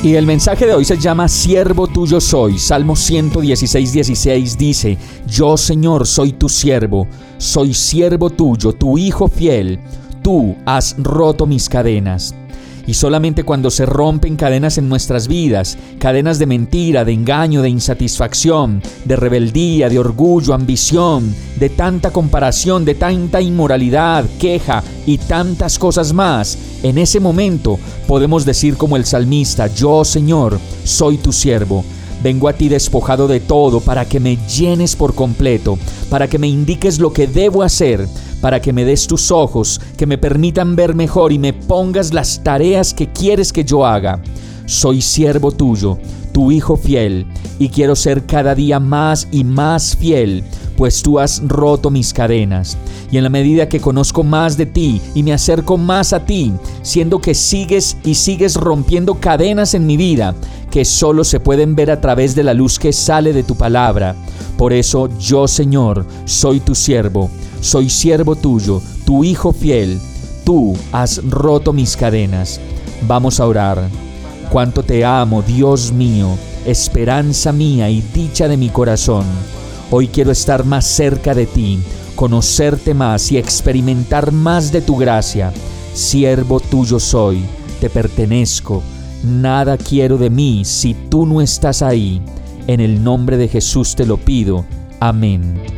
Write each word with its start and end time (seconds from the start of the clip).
Y 0.00 0.14
el 0.14 0.26
mensaje 0.26 0.64
de 0.64 0.74
hoy 0.74 0.84
se 0.84 0.96
llama 0.96 1.26
Siervo 1.26 1.88
tuyo 1.88 2.20
soy. 2.20 2.56
Salmo 2.56 2.94
116, 2.94 3.92
16 3.92 4.56
dice, 4.56 4.96
Yo 5.26 5.56
Señor 5.56 6.06
soy 6.06 6.32
tu 6.32 6.48
siervo, 6.48 7.08
soy 7.36 7.74
siervo 7.74 8.30
tuyo, 8.30 8.72
tu 8.72 8.96
hijo 8.96 9.26
fiel, 9.26 9.80
tú 10.22 10.54
has 10.66 10.94
roto 10.98 11.46
mis 11.46 11.68
cadenas. 11.68 12.32
Y 12.88 12.94
solamente 12.94 13.44
cuando 13.44 13.70
se 13.70 13.84
rompen 13.84 14.36
cadenas 14.36 14.78
en 14.78 14.88
nuestras 14.88 15.28
vidas, 15.28 15.76
cadenas 15.98 16.38
de 16.38 16.46
mentira, 16.46 17.04
de 17.04 17.12
engaño, 17.12 17.60
de 17.60 17.68
insatisfacción, 17.68 18.82
de 19.04 19.14
rebeldía, 19.14 19.90
de 19.90 19.98
orgullo, 19.98 20.54
ambición, 20.54 21.34
de 21.56 21.68
tanta 21.68 22.10
comparación, 22.10 22.86
de 22.86 22.94
tanta 22.94 23.42
inmoralidad, 23.42 24.24
queja 24.40 24.82
y 25.04 25.18
tantas 25.18 25.78
cosas 25.78 26.14
más, 26.14 26.56
en 26.82 26.96
ese 26.96 27.20
momento 27.20 27.78
podemos 28.06 28.46
decir 28.46 28.78
como 28.78 28.96
el 28.96 29.04
salmista, 29.04 29.66
yo 29.66 30.02
Señor, 30.02 30.58
soy 30.82 31.18
tu 31.18 31.30
siervo. 31.30 31.84
Vengo 32.22 32.48
a 32.48 32.54
ti 32.54 32.70
despojado 32.70 33.28
de 33.28 33.38
todo 33.38 33.80
para 33.80 34.06
que 34.06 34.18
me 34.18 34.38
llenes 34.48 34.96
por 34.96 35.14
completo, 35.14 35.78
para 36.08 36.26
que 36.26 36.38
me 36.38 36.48
indiques 36.48 36.98
lo 36.98 37.12
que 37.12 37.26
debo 37.26 37.62
hacer, 37.62 38.08
para 38.40 38.60
que 38.60 38.72
me 38.72 38.84
des 38.84 39.06
tus 39.06 39.30
ojos, 39.30 39.80
que 39.96 40.06
me 40.06 40.18
permitan 40.18 40.76
ver 40.76 40.94
mejor 40.94 41.32
y 41.32 41.38
me 41.38 41.52
pongas 41.52 42.12
las 42.14 42.42
tareas 42.42 42.94
que 42.94 43.10
quieres 43.10 43.52
que 43.52 43.64
yo 43.64 43.84
haga. 43.84 44.20
Soy 44.66 45.00
siervo 45.00 45.50
tuyo, 45.50 45.98
tu 46.32 46.52
hijo 46.52 46.76
fiel, 46.76 47.26
y 47.58 47.68
quiero 47.68 47.96
ser 47.96 48.26
cada 48.26 48.54
día 48.54 48.78
más 48.78 49.26
y 49.32 49.42
más 49.42 49.96
fiel, 49.96 50.44
pues 50.76 51.02
tú 51.02 51.18
has 51.18 51.42
roto 51.46 51.90
mis 51.90 52.12
cadenas. 52.12 52.76
Y 53.10 53.16
en 53.16 53.24
la 53.24 53.30
medida 53.30 53.68
que 53.68 53.80
conozco 53.80 54.22
más 54.22 54.56
de 54.56 54.66
ti 54.66 55.00
y 55.14 55.22
me 55.22 55.32
acerco 55.32 55.78
más 55.78 56.12
a 56.12 56.24
ti, 56.24 56.52
siendo 56.82 57.18
que 57.18 57.34
sigues 57.34 57.96
y 58.04 58.14
sigues 58.14 58.54
rompiendo 58.54 59.14
cadenas 59.14 59.74
en 59.74 59.86
mi 59.86 59.96
vida, 59.96 60.34
que 60.70 60.84
solo 60.84 61.24
se 61.24 61.40
pueden 61.40 61.74
ver 61.74 61.90
a 61.90 62.00
través 62.00 62.34
de 62.34 62.44
la 62.44 62.54
luz 62.54 62.78
que 62.78 62.92
sale 62.92 63.32
de 63.32 63.42
tu 63.42 63.56
palabra. 63.56 64.14
Por 64.58 64.72
eso 64.72 65.08
yo, 65.18 65.48
Señor, 65.48 66.06
soy 66.26 66.60
tu 66.60 66.74
siervo 66.74 67.30
soy 67.60 67.90
siervo 67.90 68.36
tuyo, 68.36 68.80
tu 69.04 69.24
hijo 69.24 69.52
fiel, 69.52 69.98
tú 70.44 70.76
has 70.92 71.20
roto 71.28 71.72
mis 71.72 71.96
cadenas. 71.96 72.60
Vamos 73.06 73.40
a 73.40 73.46
orar. 73.46 73.88
Cuánto 74.50 74.82
te 74.82 75.04
amo, 75.04 75.42
Dios 75.42 75.92
mío, 75.92 76.28
esperanza 76.64 77.52
mía 77.52 77.90
y 77.90 78.00
dicha 78.14 78.48
de 78.48 78.56
mi 78.56 78.70
corazón. 78.70 79.26
Hoy 79.90 80.08
quiero 80.08 80.30
estar 80.30 80.64
más 80.64 80.86
cerca 80.86 81.34
de 81.34 81.46
ti, 81.46 81.78
conocerte 82.14 82.94
más 82.94 83.30
y 83.30 83.38
experimentar 83.38 84.32
más 84.32 84.72
de 84.72 84.80
tu 84.80 84.96
gracia. 84.96 85.52
Siervo 85.94 86.60
tuyo 86.60 86.98
soy, 86.98 87.42
te 87.80 87.90
pertenezco. 87.90 88.82
Nada 89.24 89.76
quiero 89.76 90.16
de 90.16 90.30
mí 90.30 90.64
si 90.64 90.94
tú 90.94 91.26
no 91.26 91.40
estás 91.40 91.82
ahí. 91.82 92.22
En 92.66 92.80
el 92.80 93.02
nombre 93.02 93.36
de 93.36 93.48
Jesús 93.48 93.94
te 93.96 94.06
lo 94.06 94.16
pido. 94.16 94.64
Amén. 95.00 95.77